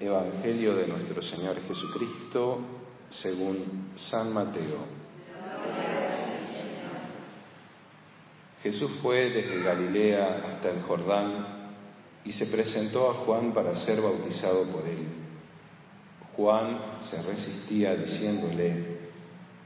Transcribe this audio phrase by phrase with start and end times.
[0.00, 2.58] Evangelio de nuestro Señor Jesucristo
[3.10, 4.78] según San Mateo.
[8.62, 11.74] Jesús fue desde Galilea hasta el Jordán
[12.24, 15.06] y se presentó a Juan para ser bautizado por él.
[16.34, 19.00] Juan se resistía diciéndole,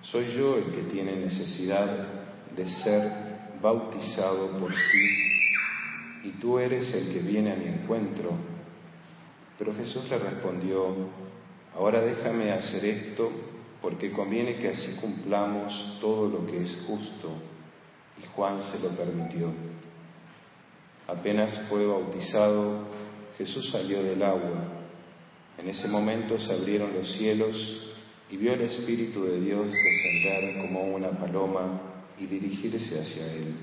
[0.00, 2.08] soy yo el que tiene necesidad
[2.56, 3.12] de ser
[3.62, 8.53] bautizado por ti y tú eres el que viene a mi encuentro
[9.58, 10.86] pero Jesús le respondió,
[11.74, 13.30] ahora déjame hacer esto
[13.80, 17.30] porque conviene que así cumplamos todo lo que es justo.
[18.20, 19.52] Y Juan se lo permitió.
[21.06, 22.86] Apenas fue bautizado,
[23.36, 24.68] Jesús salió del agua.
[25.58, 27.96] En ese momento se abrieron los cielos
[28.30, 31.80] y vio el Espíritu de Dios descender como una paloma
[32.18, 33.54] y dirigirse hacia él.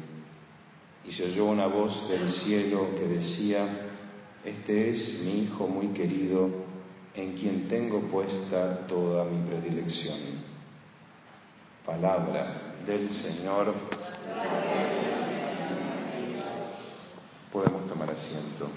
[1.05, 3.90] Y se oyó una voz del cielo que decía,
[4.45, 6.49] este es mi Hijo muy querido,
[7.13, 10.17] en quien tengo puesta toda mi predilección.
[11.85, 13.73] Palabra del Señor.
[17.51, 18.69] Podemos tomar asiento.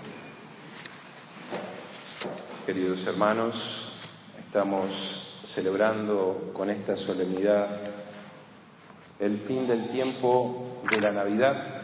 [2.67, 3.55] Queridos hermanos,
[4.39, 4.91] estamos
[5.47, 7.69] celebrando con esta solemnidad
[9.21, 11.83] el fin del tiempo de la Navidad,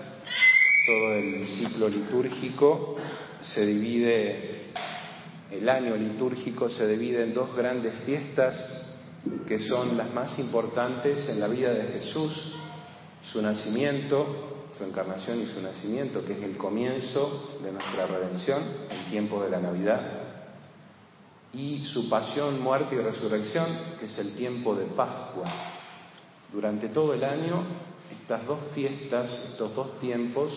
[0.86, 2.96] todo el ciclo litúrgico
[3.42, 4.72] se divide,
[5.50, 8.90] el año litúrgico se divide en dos grandes fiestas
[9.46, 12.32] que son las más importantes en la vida de Jesús,
[13.32, 19.10] su nacimiento, su encarnación y su nacimiento, que es el comienzo de nuestra redención, el
[19.10, 20.00] tiempo de la Navidad,
[21.52, 23.66] y su pasión, muerte y resurrección,
[23.98, 25.44] que es el tiempo de Pascua.
[26.52, 27.62] Durante todo el año,
[28.10, 30.52] estas dos fiestas, estos dos tiempos,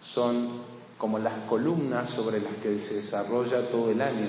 [0.00, 0.62] son
[1.00, 4.28] como las columnas sobre las que se desarrolla todo el año,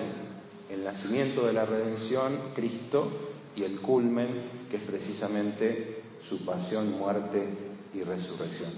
[0.69, 3.11] el nacimiento de la redención, Cristo,
[3.57, 7.45] y el culmen, que es precisamente su pasión, muerte
[7.93, 8.71] y resurrección.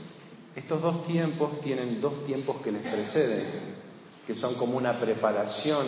[0.55, 3.45] Estos dos tiempos tienen dos tiempos que les preceden,
[4.25, 5.85] que son como una preparación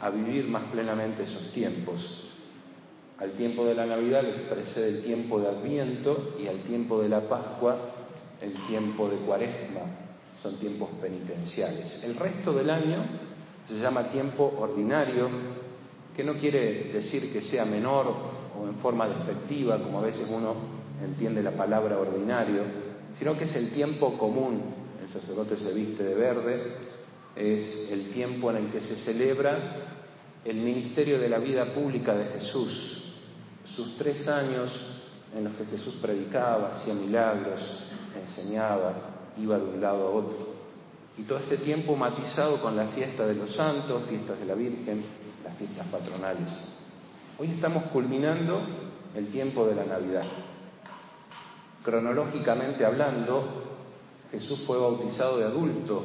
[0.00, 2.30] a vivir más plenamente esos tiempos.
[3.18, 7.08] Al tiempo de la Navidad les precede el tiempo de Adviento y al tiempo de
[7.08, 7.76] la Pascua
[8.40, 10.07] el tiempo de Cuaresma,
[10.42, 12.02] son tiempos penitenciales.
[12.04, 13.04] El resto del año
[13.66, 15.28] se llama tiempo ordinario,
[16.16, 18.06] que no quiere decir que sea menor
[18.58, 20.54] o en forma despectiva, como a veces uno
[21.02, 22.62] entiende la palabra ordinario,
[23.12, 24.62] sino que es el tiempo común.
[25.02, 26.76] El sacerdote se viste de verde,
[27.36, 29.96] es el tiempo en el que se celebra
[30.44, 33.14] el ministerio de la vida pública de Jesús,
[33.64, 34.70] sus tres años
[35.36, 37.60] en los que Jesús predicaba, hacía milagros,
[38.18, 40.38] enseñaba, iba de un lado a otro.
[41.16, 45.04] Y todo este tiempo matizado con la fiesta de los santos, fiestas de la Virgen,
[45.44, 46.50] las fiestas patronales.
[47.38, 48.60] Hoy estamos culminando
[49.14, 50.24] el tiempo de la Navidad.
[51.84, 53.44] Cronológicamente hablando,
[54.30, 55.96] Jesús fue bautizado de adulto,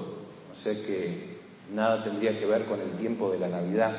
[0.52, 1.40] o sea que
[1.74, 3.92] nada tendría que ver con el tiempo de la Navidad,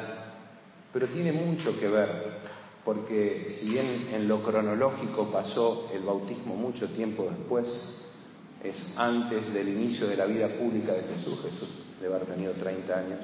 [0.93, 2.39] pero tiene mucho que ver,
[2.85, 8.05] porque si bien en lo cronológico pasó el bautismo mucho tiempo después,
[8.65, 11.69] es antes del inicio de la vida pública de Jesús, Jesús
[12.01, 13.21] debe haber tenido 30 años,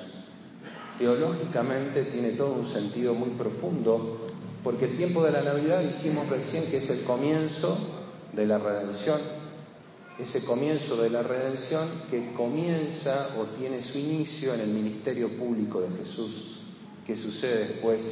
[0.99, 4.29] teológicamente tiene todo un sentido muy profundo,
[4.63, 7.79] porque el tiempo de la Navidad dijimos recién que es el comienzo
[8.35, 9.19] de la redención,
[10.19, 15.81] ese comienzo de la redención que comienza o tiene su inicio en el ministerio público
[15.81, 16.59] de Jesús,
[17.07, 18.03] que sucede después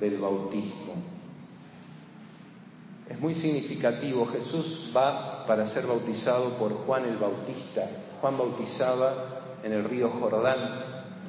[0.00, 0.94] del bautismo.
[3.10, 7.88] Es muy significativo, Jesús va para ser bautizado por Juan el Bautista.
[8.20, 10.58] Juan bautizaba en el río Jordán.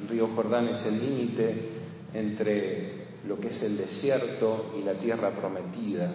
[0.01, 1.69] El río Jordán es el límite
[2.13, 6.11] entre lo que es el desierto y la tierra prometida.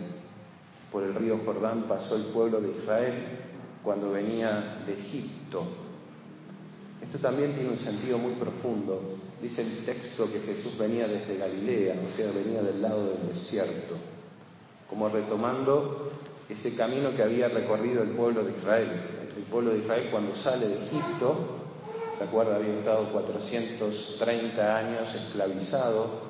[0.91, 3.15] Por el río Jordán pasó el pueblo de Israel
[3.83, 5.65] cuando venía de Egipto.
[7.03, 9.17] Esto también tiene un sentido muy profundo.
[9.41, 13.97] Dice el texto que Jesús venía desde Galilea, o sea, venía del lado del desierto
[14.93, 16.11] como retomando
[16.49, 18.91] ese camino que había recorrido el pueblo de Israel.
[19.37, 21.63] El pueblo de Israel cuando sale de Egipto
[22.19, 22.57] ¿Se acuerda?
[22.57, 26.21] Había estado 430 años esclavizado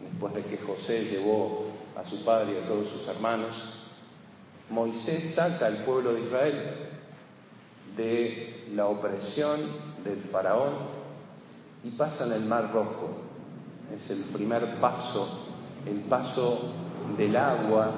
[0.00, 3.56] después de que José llevó a su padre y a todos sus hermanos.
[4.68, 6.54] Moisés saca al pueblo de Israel
[7.96, 9.60] de la opresión
[10.04, 10.74] del faraón
[11.82, 13.22] y pasa en el Mar Rojo.
[13.92, 15.48] Es el primer paso,
[15.86, 16.74] el paso
[17.16, 17.92] del agua,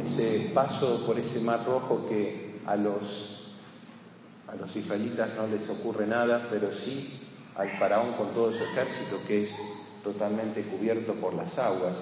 [0.00, 3.38] ese paso por ese Mar Rojo que a los
[4.48, 7.20] a los israelitas no les ocurre nada, pero sí
[7.56, 9.50] al faraón con todo su ejército que es
[10.04, 11.96] totalmente cubierto por las aguas.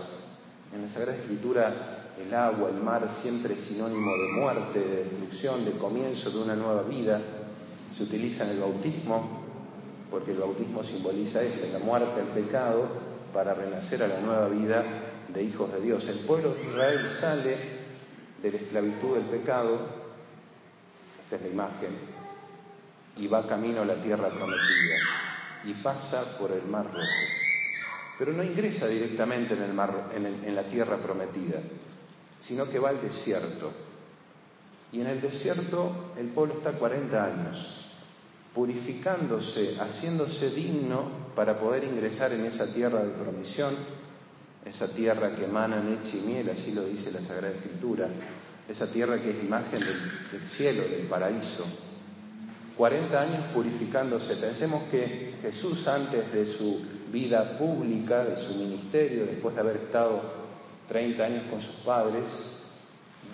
[0.74, 5.64] En la Sagrada Escritura el agua, el mar siempre es sinónimo de muerte, de destrucción,
[5.64, 7.20] de comienzo de una nueva vida.
[7.96, 9.40] Se utiliza en el bautismo,
[10.10, 12.88] porque el bautismo simboliza eso, la muerte al pecado
[13.32, 14.84] para renacer a la nueva vida
[15.32, 16.06] de hijos de Dios.
[16.08, 17.79] El pueblo de Israel sale
[18.42, 19.78] de la esclavitud del pecado,
[21.22, 21.90] esta es la imagen,
[23.16, 24.96] y va camino a la tierra prometida
[25.64, 27.06] y pasa por el mar rojo.
[28.18, 31.60] Pero no ingresa directamente en, el mar, en, la tierra prometida,
[32.40, 33.72] sino que va al desierto.
[34.92, 37.86] Y en el desierto el pueblo está 40 años,
[38.54, 43.74] purificándose, haciéndose digno para poder ingresar en esa tierra de promisión,
[44.64, 48.08] esa tierra que emana leche y miel, así lo dice la Sagrada Escritura,
[48.68, 51.64] esa tierra que es imagen del cielo, del paraíso,
[52.76, 54.36] 40 años purificándose.
[54.36, 60.22] Pensemos que Jesús antes de su vida pública, de su ministerio, después de haber estado
[60.88, 62.24] 30 años con sus padres,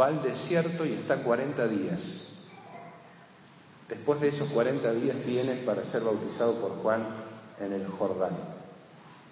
[0.00, 2.32] va al desierto y está 40 días.
[3.88, 7.06] Después de esos 40 días viene para ser bautizado por Juan
[7.60, 8.55] en el Jordán.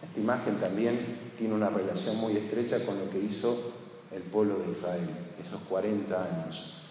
[0.04, 3.72] Esta imagen también tiene una relación muy estrecha con lo que hizo
[4.12, 5.08] el pueblo de Israel,
[5.40, 6.82] esos 40 años.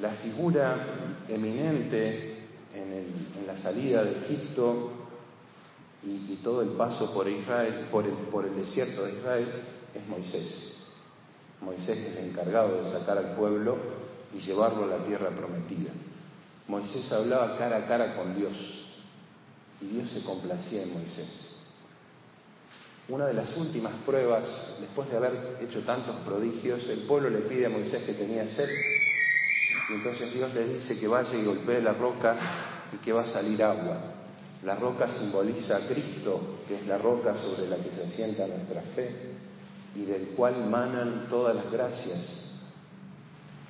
[0.00, 0.86] La figura
[1.28, 2.44] eminente
[2.74, 4.92] en, la salida de Egipto
[6.04, 9.48] y, todo el paso por Israel, el, por el desierto de Israel,
[9.94, 10.86] es Moisés.
[11.60, 13.76] Moisés es el encargado de sacar al pueblo
[14.32, 15.90] y llevarlo a la tierra prometida.
[16.68, 18.56] Moisés hablaba cara a cara con Dios
[19.80, 21.59] y Dios se complacía en Moisés.
[23.10, 27.66] Una de las últimas pruebas, después de haber hecho tantos prodigios, el pueblo le pide
[27.66, 28.68] a Moisés que tenía sed
[29.90, 32.36] y entonces Dios le dice que vaya y golpee la roca
[32.92, 34.00] y que va a salir agua.
[34.62, 38.82] La roca simboliza a Cristo, que es la roca sobre la que se asienta nuestra
[38.94, 39.10] fe
[39.96, 42.60] y del cual manan todas las gracias.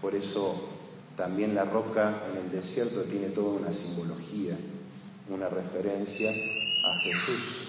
[0.02, 0.68] Por eso
[1.16, 4.58] también la roca en el desierto tiene toda una simbología,
[5.30, 7.59] una referencia a Jesús.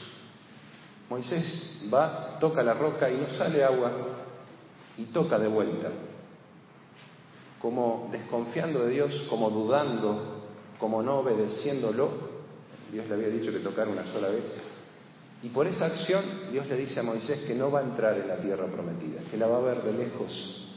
[1.12, 3.92] Moisés va, toca la roca y no sale agua
[4.98, 5.90] y toca de vuelta
[7.62, 10.48] como desconfiando de Dios, como dudando,
[10.80, 12.31] como no obedeciéndolo.
[12.92, 14.46] Dios le había dicho que tocara una sola vez.
[15.44, 18.28] Y por esa acción Dios le dice a Moisés que no va a entrar en
[18.28, 20.74] la tierra prometida, que la va a ver de lejos,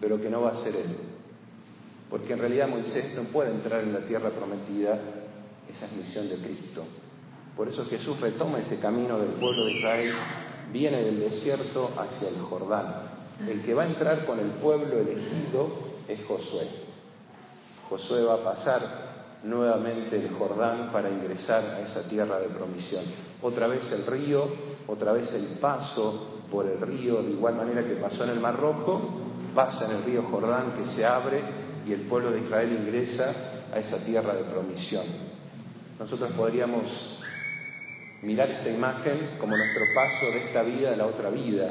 [0.00, 0.96] pero que no va a ser él.
[2.10, 4.98] Porque en realidad Moisés no puede entrar en la tierra prometida,
[5.70, 6.84] esa es misión de Cristo.
[7.56, 10.14] Por eso Jesús retoma ese camino del pueblo de Israel,
[10.72, 13.14] viene del desierto hacia el Jordán.
[13.48, 15.68] El que va a entrar con el pueblo elegido
[16.08, 16.68] es Josué.
[17.88, 18.80] Josué va a pasar
[19.44, 23.04] nuevamente el Jordán para ingresar a esa tierra de promisión.
[23.42, 24.48] Otra vez el río,
[24.86, 28.58] otra vez el paso por el río, de igual manera que pasó en el Mar
[28.58, 29.00] Rojo,
[29.54, 31.40] pasa en el río Jordán que se abre
[31.86, 33.34] y el pueblo de Israel ingresa
[33.72, 35.04] a esa tierra de promisión.
[35.98, 37.20] Nosotros podríamos
[38.24, 41.70] mirar esta imagen como nuestro paso de esta vida a la otra vida.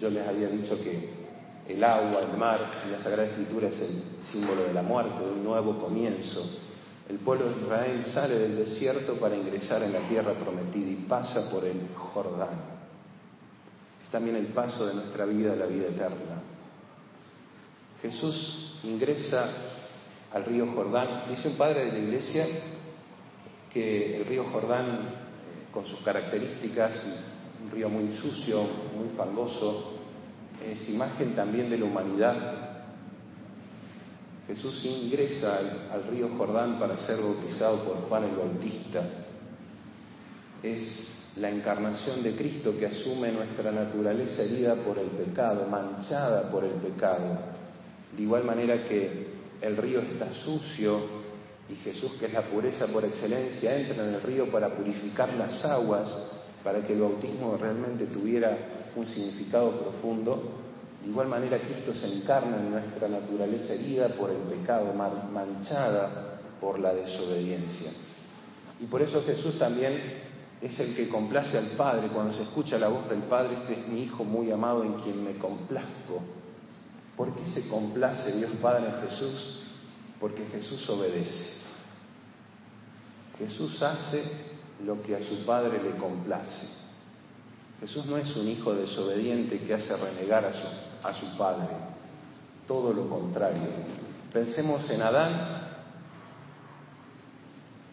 [0.00, 1.24] Yo les había dicho que
[1.68, 5.32] el agua, el mar, en la Sagrada Escritura es el símbolo de la muerte, de
[5.32, 6.60] un nuevo comienzo.
[7.08, 11.50] El pueblo de Israel sale del desierto para ingresar en la tierra prometida y pasa
[11.50, 12.74] por el Jordán.
[14.04, 16.42] Es también el paso de nuestra vida a la vida eterna.
[18.02, 19.50] Jesús ingresa
[20.32, 21.24] al río Jordán.
[21.30, 22.46] Dice un padre de la iglesia
[23.74, 27.02] que el río Jordán, eh, con sus características,
[27.62, 28.62] un río muy sucio,
[28.96, 29.94] muy fangoso,
[30.64, 32.34] es imagen también de la humanidad.
[34.46, 35.58] Jesús ingresa
[35.92, 39.02] al, río Jordán para ser bautizado por Juan el Bautista.
[40.62, 46.62] Es la encarnación de Cristo que asume nuestra naturaleza herida por el pecado, manchada por
[46.62, 47.38] el pecado.
[48.16, 51.13] De igual manera que el río está sucio
[51.68, 55.64] y Jesús, que es la pureza por excelencia, entra en el río para purificar las
[55.64, 56.08] aguas,
[56.62, 58.56] para que el bautismo realmente tuviera
[58.94, 60.60] un significado profundo.
[61.02, 66.78] De igual manera, Cristo se encarna en nuestra naturaleza herida por el pecado, manchada por
[66.78, 67.92] la desobediencia.
[68.80, 70.22] Y por eso Jesús también
[70.60, 72.08] es el que complace al Padre.
[72.08, 75.24] Cuando se escucha la voz del Padre, este es mi Hijo muy amado en quien
[75.24, 76.20] me complazco.
[77.16, 79.63] ¿Por qué se complace Dios Padre en Jesús?
[80.20, 81.64] Porque Jesús obedece.
[83.38, 84.22] Jesús hace
[84.84, 86.68] lo que a su Padre le complace.
[87.80, 91.68] Jesús no es un hijo desobediente que hace renegar a su, a su Padre.
[92.66, 93.68] Todo lo contrario.
[94.32, 95.64] Pensemos en Adán.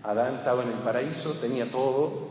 [0.04, 2.30] Adán estaba en el paraíso, tenía todo,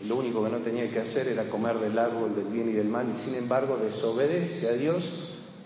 [0.00, 2.72] y lo único que no tenía que hacer era comer del árbol del bien y
[2.72, 5.02] del mal, y sin embargo desobedece a Dios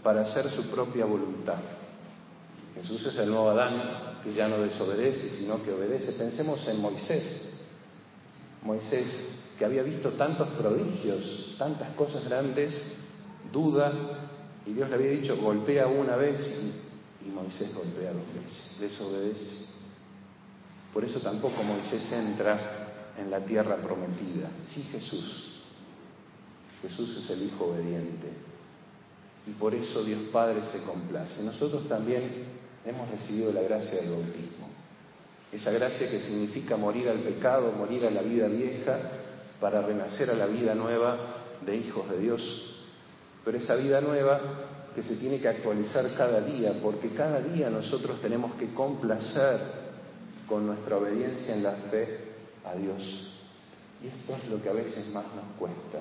[0.03, 1.59] para hacer su propia voluntad.
[2.75, 6.13] Jesús es el nuevo Adán que ya no desobedece, sino que obedece.
[6.13, 7.51] Pensemos en Moisés.
[8.63, 9.07] Moisés,
[9.59, 12.73] que había visto tantos prodigios, tantas cosas grandes,
[13.53, 13.93] duda,
[14.67, 16.41] y Dios le había dicho, golpea una vez,
[17.23, 19.67] y, Moisés golpea dos veces, desobedece.
[20.93, 24.51] Por eso tampoco Moisés entra en la tierra prometida.
[24.63, 25.61] Sí Jesús.
[26.83, 28.29] Jesús es el Hijo obediente.
[29.47, 31.43] Y por eso Dios Padre se complace.
[31.43, 32.47] Nosotros también
[32.85, 34.69] hemos recibido la gracia del bautismo.
[35.53, 38.99] Esa gracia que significa morir al pecado, morir a la vida vieja,
[39.61, 41.17] para renacer a la vida nueva
[41.65, 42.87] de hijos de Dios.
[43.45, 44.41] Pero esa vida nueva
[44.95, 49.61] que se tiene que actualizar cada día, porque cada día nosotros tenemos que complacer
[50.49, 52.19] con nuestra obediencia en la fe
[52.65, 53.33] a Dios.
[54.03, 56.01] Y esto es lo que a veces más nos cuesta,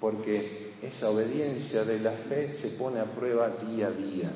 [0.00, 4.30] porque esa obediencia de la fe se pone a prueba día a día.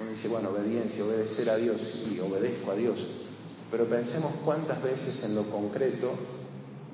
[0.00, 2.98] Uno dice, bueno, obediencia, obedecer a Dios, sí, obedezco a Dios.
[3.70, 6.12] Pero pensemos cuántas veces en lo concreto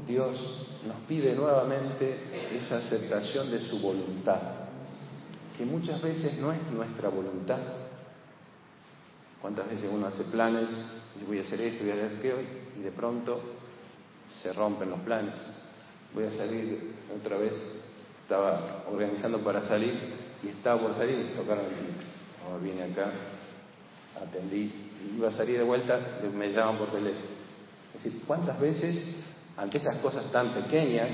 [0.07, 2.17] Dios nos pide nuevamente
[2.53, 4.41] esa aceptación de su voluntad,
[5.57, 7.61] que muchas veces no es nuestra voluntad.
[9.41, 10.69] ¿Cuántas veces uno hace planes,
[11.15, 12.37] dice voy a hacer esto, voy a hacer aquello,
[12.79, 13.41] y de pronto
[14.41, 15.37] se rompen los planes?
[16.15, 17.55] Voy a salir otra vez,
[18.23, 19.95] estaba organizando para salir
[20.43, 22.22] y estaba por salir y tocaron el timbre.
[22.63, 23.11] Vine acá,
[24.21, 24.71] atendí,
[25.17, 25.99] iba a salir de vuelta,
[26.35, 27.27] me llaman por teléfono.
[27.95, 29.17] Es decir, ¿cuántas veces
[29.57, 31.11] ante esas cosas tan pequeñas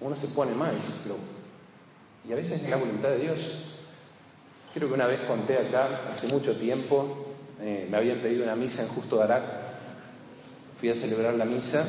[0.00, 0.78] uno se pone mal?
[2.26, 3.38] Y a veces es la voluntad de Dios.
[4.72, 8.82] Creo que una vez conté acá, hace mucho tiempo, eh, me habían pedido una misa
[8.82, 9.44] en Justo Darac,
[10.78, 11.84] fui a celebrar la misa,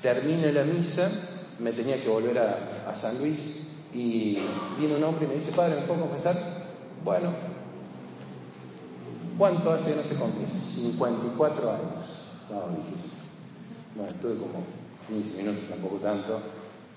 [0.00, 1.10] terminé la misa,
[1.58, 4.38] me tenía que volver a, a San Luis y
[4.78, 6.36] viene un hombre y me dice, padre, ¿me puedo confesar?
[7.02, 7.55] Bueno,
[9.38, 10.58] ¿Cuánto hace no se confiesa?
[10.74, 12.04] 54 años.
[12.50, 13.04] No, dije,
[13.94, 14.64] bueno, estuve como
[15.08, 16.40] 15 minutos, tampoco tanto.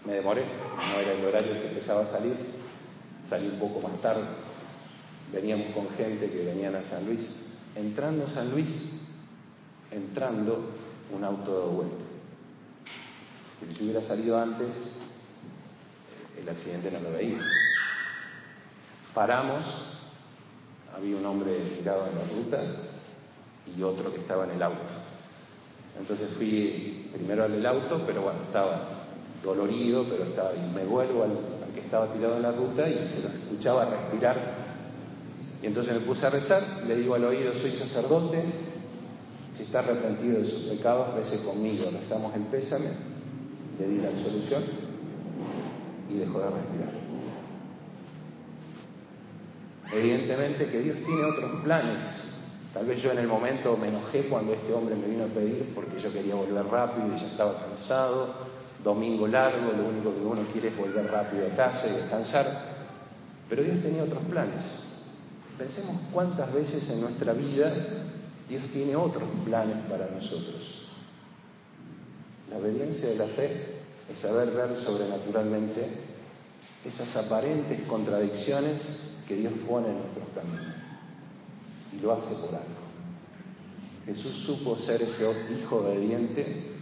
[0.06, 2.36] Me demoré, no era el horario que empezaba a salir.
[3.28, 4.24] Salí un poco más tarde.
[5.34, 7.58] Veníamos con gente que venían a San Luis.
[7.76, 9.02] Entrando a San Luis,
[9.92, 10.72] entrando
[11.14, 12.04] un auto de vuelta.
[13.60, 14.74] Si yo hubiera salido antes,
[16.40, 17.42] el accidente no lo veía.
[19.14, 19.99] Paramos,
[21.00, 22.62] había un hombre tirado en la ruta
[23.66, 24.84] y otro que estaba en el auto.
[25.98, 29.06] Entonces fui primero al del auto, pero bueno, estaba
[29.44, 31.38] dolorido, pero estaba, y me vuelvo al,
[31.74, 34.70] que estaba tirado en la ruta y se lo escuchaba respirar.
[35.62, 38.44] Y entonces me puse a rezar, le digo al oído, soy sacerdote,
[39.56, 42.92] si está arrepentido de sus pecados, rece conmigo, rezamos el pésame,
[43.78, 44.64] le di la absolución
[46.10, 47.09] y dejó de respirar.
[49.92, 52.30] Evidentemente que Dios tiene otros planes.
[52.74, 55.72] Tal vez yo en el momento me enojé cuando este hombre me vino a pedir
[55.74, 58.60] porque yo quería volver rápido y ya estaba cansado.
[58.84, 62.46] Domingo largo, lo único que uno quiere es volver rápido a casa y descansar.
[63.50, 64.64] Pero Dios tenía otros planes.
[65.58, 67.74] Pensemos cuántas veces en nuestra vida
[68.48, 70.88] Dios tiene otros planes para nosotros.
[72.50, 73.80] La obediencia de la fe
[74.12, 76.09] es saber ver sobrenaturalmente
[76.86, 78.82] esas aparentes contradicciones
[79.28, 80.76] que Dios pone en nuestros caminos.
[81.94, 82.90] Y lo hace por algo.
[84.06, 86.74] Jesús supo ser ese hijo obediente,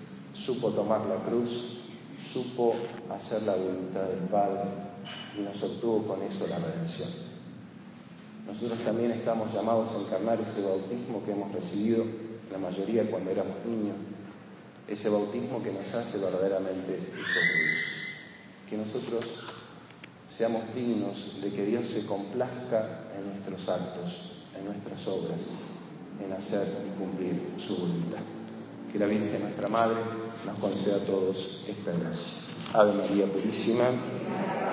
[0.46, 1.82] supo tomar la cruz,
[2.32, 2.75] supo
[3.10, 4.70] hacer la voluntad del Padre
[5.38, 7.10] y nos obtuvo con eso la redención.
[8.46, 12.06] Nosotros también estamos llamados a encarnar ese bautismo que hemos recibido,
[12.50, 13.98] la mayoría cuando éramos niños,
[14.88, 17.77] ese bautismo que nos hace verdaderamente hijos de Dios.
[18.70, 19.25] Que nosotros
[20.29, 25.39] seamos dignos de que Dios se complazca en nuestros actos, en nuestras obras,
[26.24, 28.19] en hacer y cumplir su voluntad.
[28.91, 29.98] Que la Virgen, nuestra Madre,
[30.46, 32.48] nos conceda a todos esta gracia.
[32.74, 34.66] Ave María Purísima.